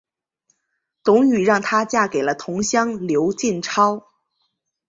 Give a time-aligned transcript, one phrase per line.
[1.03, 4.07] 董瑀让她嫁给了同乡刘进超。